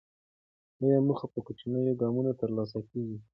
لویې 0.79 0.99
موخې 1.07 1.27
په 1.33 1.39
کوچنیو 1.45 1.97
ګامونو 2.01 2.31
ترلاسه 2.41 2.79
کېږي. 2.89 3.17